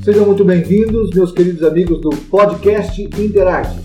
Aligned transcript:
Sejam 0.00 0.26
muito 0.26 0.44
bem-vindos, 0.44 1.10
meus 1.10 1.30
queridos 1.30 1.62
amigos 1.62 2.00
do 2.00 2.10
podcast 2.28 3.00
Interarte. 3.00 3.78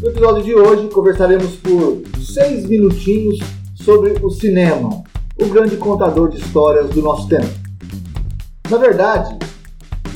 No 0.00 0.08
episódio 0.08 0.42
de 0.42 0.54
hoje, 0.54 0.88
conversaremos 0.88 1.54
por 1.56 2.02
seis 2.18 2.66
minutinhos 2.66 3.38
sobre 3.74 4.14
o 4.22 4.30
cinema, 4.30 5.04
o 5.40 5.46
grande 5.46 5.76
contador 5.76 6.30
de 6.30 6.38
histórias 6.38 6.90
do 6.90 7.00
nosso 7.00 7.28
tempo. 7.28 7.48
Na 8.68 8.76
verdade, 8.76 9.38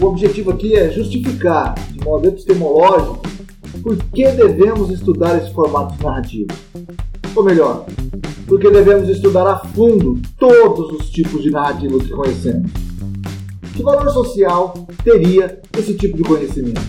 o 0.00 0.06
objetivo 0.06 0.50
aqui 0.50 0.74
é 0.74 0.90
justificar, 0.90 1.74
de 1.92 2.04
modo 2.04 2.26
epistemológico, 2.26 3.22
por 3.82 3.96
que 3.96 4.28
devemos 4.32 4.90
estudar 4.90 5.38
esse 5.38 5.52
formato 5.52 6.02
narrativo. 6.02 6.48
Ou 7.36 7.44
melhor, 7.44 7.86
porque 8.48 8.68
devemos 8.68 9.08
estudar 9.08 9.46
a 9.46 9.58
fundo 9.58 10.20
todos 10.38 10.90
os 10.92 11.10
tipos 11.10 11.42
de 11.42 11.50
narrativas 11.50 12.02
que 12.02 12.10
conhecemos. 12.10 12.83
Que 13.74 13.82
valor 13.82 14.08
social 14.10 14.72
teria 15.02 15.60
esse 15.76 15.96
tipo 15.96 16.16
de 16.16 16.22
conhecimento? 16.22 16.80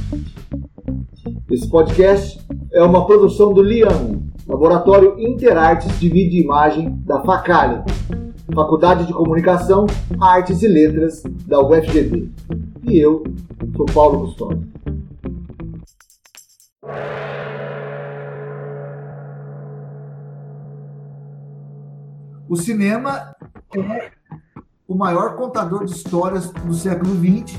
Esse 1.50 1.68
podcast 1.68 2.40
é 2.72 2.84
uma 2.84 3.08
produção 3.08 3.52
do 3.52 3.64
LIAM, 3.64 4.22
Laboratório 4.48 5.20
Interartes 5.20 6.00
de 6.00 6.08
Vídeo 6.08 6.38
e 6.38 6.44
Imagem 6.44 6.96
da 7.04 7.24
FACALI, 7.24 7.84
Faculdade 8.54 9.08
de 9.08 9.14
Comunicação, 9.14 9.88
Artes 10.22 10.62
e 10.62 10.68
Letras 10.68 11.24
da 11.48 11.60
UFGB. 11.60 12.30
E 12.84 13.00
eu 13.00 13.24
sou 13.76 13.88
Paulo 13.88 14.20
Custódio. 14.20 14.68
O 22.48 22.56
cinema 22.56 23.36
é 23.74 24.15
o 24.88 24.96
maior 24.96 25.36
contador 25.36 25.86
de 25.86 25.94
histórias 25.94 26.50
do 26.50 26.74
século 26.74 27.16
XX. 27.16 27.58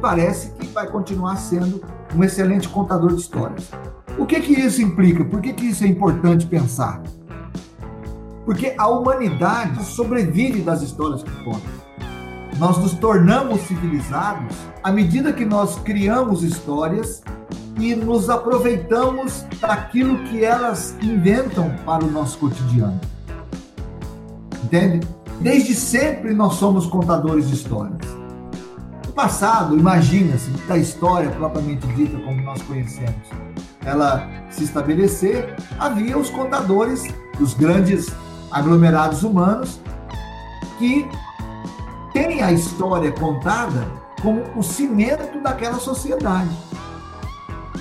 Parece 0.00 0.50
que 0.52 0.66
vai 0.68 0.88
continuar 0.88 1.36
sendo 1.36 1.82
um 2.14 2.24
excelente 2.24 2.68
contador 2.68 3.14
de 3.14 3.20
histórias. 3.20 3.70
O 4.18 4.26
que, 4.26 4.40
que 4.40 4.52
isso 4.52 4.82
implica? 4.82 5.24
Por 5.24 5.40
que, 5.40 5.52
que 5.52 5.66
isso 5.66 5.84
é 5.84 5.86
importante 5.86 6.46
pensar? 6.46 7.02
Porque 8.44 8.74
a 8.76 8.88
humanidade 8.88 9.84
sobrevive 9.84 10.62
das 10.62 10.82
histórias 10.82 11.22
que 11.22 11.44
conta. 11.44 11.82
Nós 12.58 12.76
nos 12.78 12.94
tornamos 12.94 13.60
civilizados 13.62 14.54
à 14.82 14.90
medida 14.90 15.32
que 15.32 15.44
nós 15.44 15.78
criamos 15.78 16.42
histórias 16.42 17.22
e 17.78 17.94
nos 17.94 18.28
aproveitamos 18.28 19.46
daquilo 19.60 20.18
que 20.24 20.44
elas 20.44 20.96
inventam 21.00 21.74
para 21.86 22.04
o 22.04 22.10
nosso 22.10 22.38
cotidiano. 22.38 23.00
Entende? 24.64 25.00
Desde 25.40 25.74
sempre 25.74 26.32
nós 26.32 26.54
somos 26.54 26.86
contadores 26.86 27.48
de 27.48 27.54
histórias. 27.54 28.06
No 29.06 29.12
passado, 29.12 29.76
imagina-se, 29.76 30.50
da 30.66 30.78
história 30.78 31.30
propriamente 31.30 31.86
dita 31.88 32.18
como 32.20 32.40
nós 32.42 32.62
conhecemos, 32.62 33.28
ela 33.84 34.28
se 34.50 34.64
estabelecer, 34.64 35.56
havia 35.78 36.16
os 36.16 36.30
contadores 36.30 37.02
dos 37.38 37.54
grandes 37.54 38.10
aglomerados 38.50 39.22
humanos 39.22 39.80
que 40.78 41.06
têm 42.12 42.42
a 42.42 42.52
história 42.52 43.10
contada 43.12 43.86
como 44.20 44.42
o 44.56 44.62
cimento 44.62 45.40
daquela 45.42 45.78
sociedade. 45.78 46.50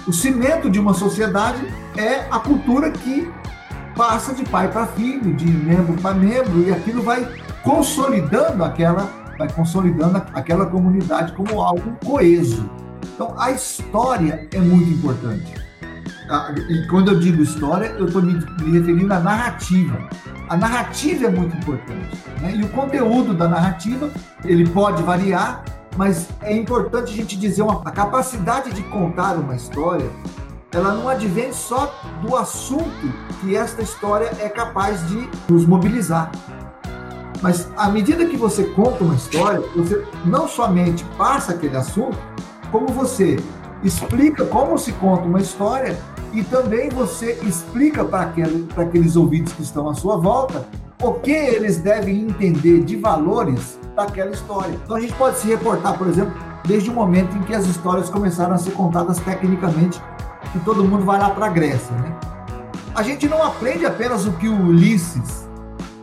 O 0.08 0.14
cimento 0.14 0.70
de 0.70 0.80
uma 0.80 0.94
sociedade 0.94 1.62
é 1.96 2.28
a 2.32 2.40
cultura 2.40 2.90
que 2.90 3.32
passa 3.96 4.34
de 4.34 4.44
pai 4.44 4.72
para 4.72 4.86
filho, 4.88 5.34
de 5.34 5.46
membro 5.46 5.94
para 6.02 6.14
membro, 6.14 6.62
e 6.62 6.72
aquilo 6.72 7.02
vai 7.04 7.28
consolidando 7.64 8.64
aquela, 8.64 9.10
vai 9.38 9.52
consolidando 9.52 10.22
aquela 10.34 10.66
comunidade 10.66 11.34
como 11.34 11.62
algo 11.62 11.98
coeso. 12.04 12.70
Então, 13.14 13.36
a 13.38 13.52
história 13.52 14.48
é 14.52 14.60
muito 14.60 14.90
importante. 14.90 15.54
E 16.70 16.88
quando 16.88 17.12
eu 17.12 17.20
digo 17.20 17.42
história, 17.42 17.88
eu 17.98 18.06
estou 18.06 18.22
me, 18.22 18.34
referindo 18.72 19.14
à 19.14 19.20
narrativa. 19.20 20.08
A 20.48 20.56
narrativa 20.56 21.26
é 21.26 21.30
muito 21.30 21.56
importante. 21.58 22.18
Né? 22.42 22.56
E 22.56 22.64
o 22.64 22.70
conteúdo 22.70 23.34
da 23.34 23.48
narrativa, 23.48 24.10
ele 24.46 24.68
pode 24.70 25.04
variar, 25.04 25.64
mas 25.98 26.30
é 26.42 26.56
importante 26.56 27.12
a 27.12 27.16
gente 27.16 27.38
dizer 27.38 27.62
uma, 27.64 27.82
a 27.84 27.92
capacidade 27.92 28.72
de 28.72 28.82
contar 28.84 29.36
uma 29.36 29.56
história 29.56 30.10
ela 30.74 30.94
não 30.94 31.10
advém 31.10 31.52
só 31.52 31.94
do 32.22 32.36
assunto 32.36 33.14
que 33.42 33.56
esta 33.56 33.82
história 33.82 34.32
é 34.40 34.48
capaz 34.48 35.06
de 35.08 35.30
nos 35.50 35.66
mobilizar. 35.66 36.32
Mas 37.42 37.68
à 37.76 37.90
medida 37.90 38.26
que 38.26 38.38
você 38.38 38.64
conta 38.64 39.04
uma 39.04 39.16
história, 39.16 39.62
você 39.76 40.06
não 40.26 40.48
somente 40.48 41.04
passa 41.18 41.54
aquele 41.54 41.76
assunto, 41.76 42.18
como 42.72 42.88
você 42.88 43.38
explica 43.84 44.46
como 44.46 44.78
se 44.78 44.94
conta 44.94 45.24
uma 45.24 45.42
história 45.42 46.00
e 46.32 46.44
também 46.44 46.90
você 46.90 47.34
explica 47.44 48.06
para 48.06 48.22
aquele, 48.22 48.68
aqueles 48.78 49.16
ouvintes 49.16 49.54
que 49.54 49.64
estão 49.64 49.90
à 49.90 49.94
sua 49.94 50.18
volta 50.18 50.66
o 51.02 51.14
que 51.14 51.32
eles 51.32 51.78
devem 51.78 52.22
entender 52.22 52.84
de 52.84 52.96
valores 52.96 53.80
daquela 53.96 54.30
história. 54.30 54.78
Então 54.84 54.96
a 54.96 55.00
gente 55.00 55.14
pode 55.14 55.40
se 55.40 55.48
reportar, 55.48 55.98
por 55.98 56.08
exemplo, 56.08 56.34
desde 56.64 56.92
o 56.92 56.94
momento 56.94 57.36
em 57.36 57.42
que 57.42 57.56
as 57.56 57.66
histórias 57.66 58.08
começaram 58.08 58.54
a 58.54 58.58
ser 58.58 58.72
contadas 58.72 59.20
tecnicamente 59.20 60.00
que 60.52 60.60
todo 60.60 60.84
mundo 60.84 61.06
vai 61.06 61.20
lá 61.20 61.30
para 61.30 61.46
a 61.48 61.50
Grécia, 61.50 61.96
né? 61.96 62.16
A 62.94 63.04
gente 63.04 63.28
não 63.28 63.42
aprende 63.42 63.86
apenas 63.86 64.26
o 64.26 64.34
que 64.34 64.50
o 64.50 64.66
Ulisses 64.68 65.48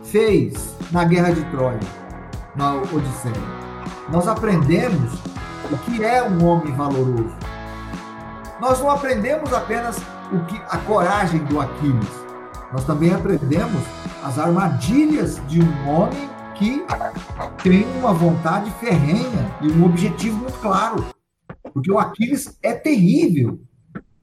fez 0.03 0.75
na 0.91 1.03
Guerra 1.03 1.31
de 1.31 1.43
Troia, 1.51 1.79
na 2.55 2.73
Odisseia. 2.73 3.33
Nós 4.11 4.27
aprendemos 4.27 5.13
o 5.71 5.77
que 5.85 6.03
é 6.03 6.23
um 6.23 6.43
homem 6.45 6.73
valoroso. 6.73 7.35
Nós 8.59 8.79
não 8.79 8.89
aprendemos 8.89 9.53
apenas 9.53 9.97
o 10.31 10.39
que 10.45 10.59
a 10.67 10.77
coragem 10.79 11.43
do 11.45 11.61
Aquiles. 11.61 12.09
Nós 12.73 12.83
também 12.85 13.13
aprendemos 13.13 13.83
as 14.23 14.39
armadilhas 14.39 15.39
de 15.47 15.61
um 15.61 15.89
homem 15.89 16.27
que 16.55 16.83
tem 17.63 17.85
uma 17.99 18.13
vontade 18.13 18.71
ferrenha 18.79 19.55
e 19.61 19.71
um 19.71 19.85
objetivo 19.85 20.37
muito 20.37 20.59
claro. 20.59 21.05
Porque 21.71 21.91
o 21.91 21.99
Aquiles 21.99 22.57
é 22.63 22.73
terrível 22.73 23.59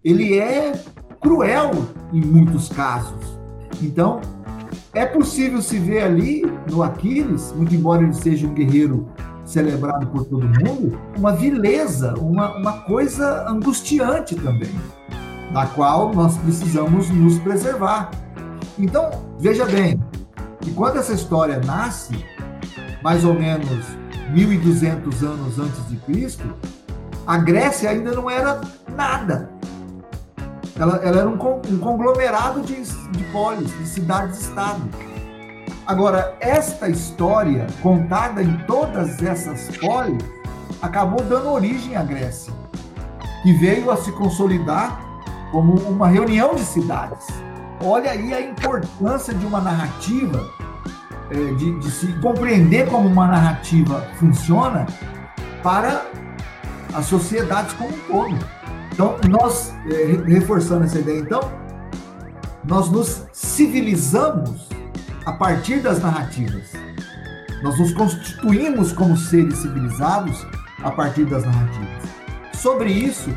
ele 0.06 0.38
é 0.38 0.72
cruel 1.20 1.72
em 2.12 2.20
muitos 2.24 2.68
casos. 2.68 3.36
Então, 3.82 4.20
é 4.94 5.04
possível 5.04 5.60
se 5.60 5.80
ver 5.80 6.04
ali 6.04 6.44
no 6.70 6.84
Aquiles, 6.84 7.52
muito 7.52 7.74
embora 7.74 8.04
ele 8.04 8.14
seja 8.14 8.46
um 8.46 8.54
guerreiro 8.54 9.08
celebrado 9.44 10.06
por 10.06 10.24
todo 10.24 10.46
mundo, 10.46 10.96
uma 11.18 11.32
vileza, 11.32 12.14
uma, 12.20 12.56
uma 12.56 12.72
coisa 12.82 13.48
angustiante 13.48 14.36
também, 14.36 14.70
da 15.52 15.66
qual 15.66 16.14
nós 16.14 16.36
precisamos 16.38 17.10
nos 17.10 17.40
preservar. 17.40 18.12
Então, 18.78 19.10
veja 19.40 19.64
bem, 19.64 20.00
que 20.60 20.72
quando 20.72 20.98
essa 20.98 21.14
história 21.14 21.60
nasce, 21.66 22.14
mais 23.02 23.24
ou 23.24 23.34
menos 23.34 23.84
1200 24.32 25.24
anos 25.24 25.58
antes 25.58 25.88
de 25.88 25.96
Cristo, 25.96 26.44
a 27.26 27.38
Grécia 27.38 27.90
ainda 27.90 28.12
não 28.12 28.30
era 28.30 28.60
nada. 28.96 29.56
Ela, 30.78 30.96
ela 30.96 31.20
era 31.20 31.28
um, 31.28 31.34
um 31.34 31.78
conglomerado 31.78 32.60
de, 32.60 32.82
de 32.82 33.24
polis, 33.32 33.70
de 33.78 33.88
cidades-estado. 33.88 34.82
Agora, 35.86 36.36
esta 36.40 36.88
história, 36.88 37.66
contada 37.82 38.42
em 38.42 38.56
todas 38.66 39.22
essas 39.22 39.74
polis, 39.78 40.22
acabou 40.82 41.22
dando 41.22 41.50
origem 41.50 41.96
à 41.96 42.02
Grécia, 42.02 42.52
que 43.42 43.52
veio 43.54 43.90
a 43.90 43.96
se 43.96 44.12
consolidar 44.12 45.00
como 45.50 45.74
uma 45.88 46.08
reunião 46.08 46.54
de 46.54 46.62
cidades. 46.62 47.26
Olha 47.82 48.10
aí 48.10 48.34
a 48.34 48.40
importância 48.40 49.32
de 49.32 49.46
uma 49.46 49.60
narrativa, 49.60 50.44
é, 51.30 51.54
de, 51.54 51.78
de 51.78 51.90
se 51.90 52.12
compreender 52.20 52.88
como 52.90 53.08
uma 53.08 53.26
narrativa 53.26 54.06
funciona 54.18 54.86
para 55.62 56.04
as 56.94 57.06
sociedades 57.06 57.72
como 57.74 57.90
um 57.90 57.98
todo. 58.00 58.38
Então, 58.96 59.14
nós, 59.28 59.74
é, 59.90 60.22
reforçando 60.26 60.84
essa 60.84 60.98
ideia, 60.98 61.20
então, 61.20 61.52
nós 62.64 62.88
nos 62.90 63.24
civilizamos 63.30 64.70
a 65.26 65.32
partir 65.32 65.80
das 65.80 66.00
narrativas. 66.00 66.72
Nós 67.62 67.78
nos 67.78 67.92
constituímos 67.92 68.92
como 68.92 69.14
seres 69.14 69.58
civilizados 69.58 70.46
a 70.82 70.90
partir 70.90 71.26
das 71.26 71.44
narrativas. 71.44 72.08
Sobre 72.54 72.90
isso, 72.90 73.28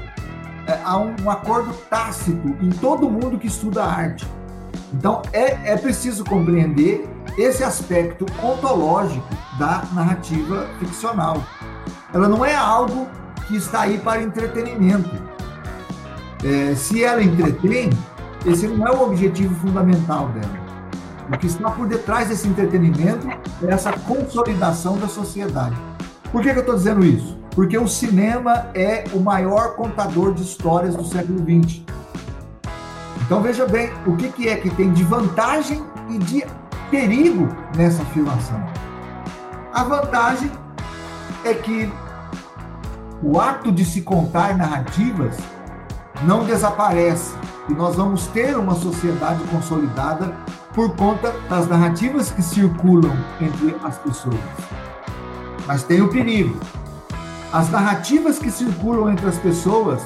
é, 0.65 0.79
há 0.81 0.97
um, 0.97 1.29
acordo 1.29 1.73
tácito 1.89 2.56
em 2.61 2.69
todo 2.69 3.09
mundo 3.09 3.38
que 3.38 3.47
estuda 3.47 3.83
arte. 3.83 4.25
Então, 4.94 5.21
é, 5.33 5.73
é 5.73 5.75
preciso 5.75 6.23
compreender 6.23 7.06
esse 7.38 7.65
aspecto 7.65 8.25
ontológico 8.41 9.27
da 9.59 9.83
narrativa 9.91 10.69
ficcional. 10.79 11.44
Ela 12.13 12.29
não 12.29 12.45
é 12.45 12.56
algo 12.56 13.09
que 13.45 13.57
está 13.57 13.81
aí 13.81 13.97
para 13.97 14.23
entretenimento 14.23 15.28
é, 16.44 16.75
se 16.75 17.03
ela 17.03 17.21
entretém, 17.21 17.89
esse 18.45 18.68
não 18.68 18.88
é 18.88 18.91
o 18.91 19.03
objetivo 19.03 19.53
fundamental 19.56 20.30
dela. 20.30 20.69
O 21.31 21.38
que 21.38 21.47
está 21.47 21.69
por 21.69 21.88
detrás 21.88 22.30
desse 22.30 22.47
entretenimento 22.47 23.27
é 23.27 23.71
essa 23.71 23.91
consolidação 23.91 24.97
da 24.97 25.07
sociedade. 25.07 25.75
Por 26.31 26.41
que, 26.41 26.51
que 26.51 26.57
eu 26.57 26.62
estou 26.62 26.75
dizendo 26.75 27.06
isso? 27.06 27.38
Porque 27.51 27.77
o 27.77 27.88
cinema 27.88 28.68
é 28.74 29.03
o 29.13 29.19
maior 29.19 29.75
contador 29.75 30.33
de 30.33 30.44
histórias 30.44 30.95
do 30.95 31.03
século 31.03 31.39
XX. 31.39 31.81
Então 33.21 33.42
veja 33.42 33.68
bem 33.68 33.92
o 34.07 34.15
que, 34.15 34.30
que 34.30 34.47
é 34.47 34.56
que 34.56 34.69
tem 34.71 34.92
de 34.92 35.03
vantagem 35.03 35.83
e 36.09 36.18
de 36.18 36.44
perigo 36.89 37.47
nessa 37.75 38.01
afirmação. 38.01 38.63
A 39.74 39.83
vantagem 39.83 40.51
é 41.45 41.53
que 41.53 41.92
o 43.21 43.39
ato 43.39 43.71
de 43.71 43.85
se 43.85 44.01
contar 44.01 44.57
narrativas 44.57 45.38
não 46.24 46.44
desaparece 46.44 47.33
e 47.69 47.74
nós 47.74 47.95
vamos 47.95 48.27
ter 48.27 48.57
uma 48.57 48.75
sociedade 48.75 49.44
consolidada 49.45 50.33
por 50.74 50.95
conta 50.95 51.31
das 51.50 51.68
narrativas 51.68 52.31
que 52.31 52.42
circulam 52.42 53.16
entre 53.39 53.75
as 53.83 53.98
pessoas. 53.98 54.39
Mas 55.66 55.83
tem 55.83 56.01
o 56.01 56.10
perigo. 56.10 56.60
As 57.54 57.69
narrativas 57.69 58.38
que 58.39 58.51
circulam 58.51 59.10
entre 59.10 59.27
as 59.27 59.38
pessoas 59.38 60.01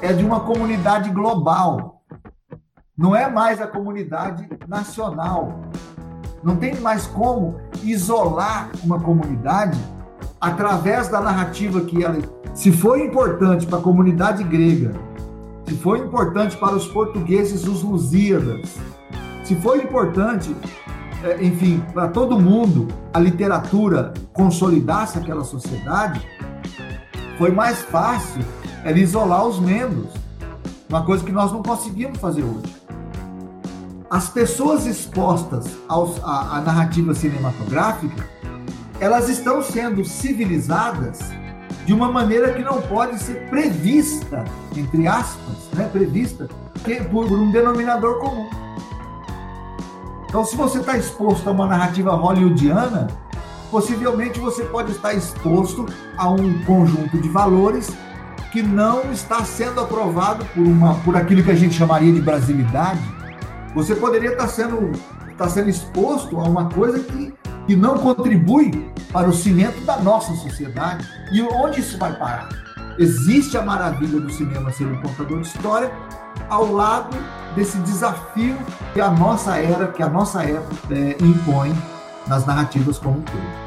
é 0.00 0.12
de 0.12 0.24
uma 0.24 0.40
comunidade 0.40 1.10
global. 1.10 2.02
Não 2.96 3.14
é 3.14 3.28
mais 3.30 3.60
a 3.60 3.66
comunidade 3.66 4.48
nacional. 4.66 5.60
Não 6.42 6.56
tem 6.56 6.74
mais 6.80 7.06
como 7.06 7.60
isolar 7.82 8.70
uma 8.82 8.98
comunidade 8.98 9.78
através 10.40 11.08
da 11.08 11.20
narrativa 11.20 11.80
que 11.82 12.02
ela, 12.02 12.18
se 12.52 12.72
foi 12.72 13.04
importante 13.04 13.66
para 13.66 13.78
a 13.78 13.82
comunidade 13.82 14.42
grega, 14.42 14.92
se 15.66 15.74
foi 15.76 16.00
importante 16.00 16.56
para 16.56 16.74
os 16.74 16.86
portugueses, 16.86 17.66
os 17.66 17.82
Lusíadas, 17.82 18.76
se 19.44 19.54
foi 19.56 19.82
importante, 19.82 20.54
é, 21.22 21.44
enfim, 21.44 21.82
para 21.92 22.08
todo 22.08 22.38
mundo, 22.38 22.88
a 23.12 23.18
literatura 23.18 24.12
consolidasse 24.32 25.18
aquela 25.18 25.44
sociedade, 25.44 26.20
foi 27.38 27.50
mais 27.50 27.82
fácil 27.82 28.42
era 28.84 28.98
isolar 28.98 29.46
os 29.46 29.60
membros, 29.60 30.10
uma 30.88 31.04
coisa 31.04 31.24
que 31.24 31.32
nós 31.32 31.52
não 31.52 31.62
conseguimos 31.62 32.18
fazer 32.18 32.42
hoje. 32.42 32.74
As 34.10 34.28
pessoas 34.28 34.86
expostas 34.86 35.66
aos, 35.88 36.22
à, 36.22 36.58
à 36.58 36.60
narrativa 36.60 37.14
cinematográfica, 37.14 38.28
elas 39.00 39.28
estão 39.28 39.62
sendo 39.62 40.04
civilizadas 40.04 41.20
de 41.84 41.92
uma 41.92 42.10
maneira 42.10 42.52
que 42.52 42.62
não 42.62 42.80
pode 42.82 43.18
ser 43.18 43.48
prevista, 43.48 44.44
entre 44.76 45.06
aspas, 45.06 45.56
né, 45.74 45.88
prevista 45.92 46.48
por 47.10 47.30
um 47.30 47.50
denominador 47.50 48.18
comum. 48.18 48.48
Então, 50.28 50.44
se 50.44 50.56
você 50.56 50.78
está 50.78 50.96
exposto 50.96 51.48
a 51.48 51.52
uma 51.52 51.66
narrativa 51.66 52.12
hollywoodiana, 52.14 53.08
possivelmente 53.70 54.40
você 54.40 54.64
pode 54.64 54.92
estar 54.92 55.12
exposto 55.14 55.86
a 56.16 56.28
um 56.28 56.62
conjunto 56.64 57.20
de 57.20 57.28
valores 57.28 57.94
que 58.50 58.62
não 58.62 59.12
está 59.12 59.44
sendo 59.44 59.80
aprovado 59.80 60.44
por, 60.46 60.62
uma, 60.62 60.94
por 60.96 61.16
aquilo 61.16 61.42
que 61.42 61.50
a 61.50 61.54
gente 61.54 61.74
chamaria 61.74 62.12
de 62.12 62.20
brasilidade. 62.20 63.00
Você 63.74 63.94
poderia 63.94 64.32
estar 64.32 64.48
sendo, 64.48 64.92
estar 65.30 65.48
sendo 65.48 65.70
exposto 65.70 66.38
a 66.38 66.44
uma 66.44 66.68
coisa 66.68 66.98
que 66.98 67.32
que 67.66 67.76
não 67.76 67.98
contribui 67.98 68.90
para 69.12 69.28
o 69.28 69.32
cimento 69.32 69.80
da 69.84 69.98
nossa 69.98 70.34
sociedade. 70.34 71.06
E 71.30 71.42
onde 71.42 71.80
isso 71.80 71.98
vai 71.98 72.14
parar? 72.14 72.48
Existe 72.98 73.56
a 73.56 73.62
maravilha 73.62 74.20
do 74.20 74.30
cinema 74.30 74.72
ser 74.72 74.86
um 74.86 75.00
contador 75.00 75.40
de 75.40 75.48
história 75.48 75.90
ao 76.48 76.72
lado 76.72 77.16
desse 77.54 77.78
desafio 77.78 78.56
que 78.92 79.00
a 79.00 79.10
nossa 79.10 79.56
era, 79.56 79.88
que 79.88 80.02
a 80.02 80.08
nossa 80.08 80.42
época 80.42 80.94
é, 80.94 81.16
impõe 81.20 81.74
nas 82.26 82.46
narrativas 82.46 82.98
como 82.98 83.18
um 83.18 83.22
todo. 83.22 83.61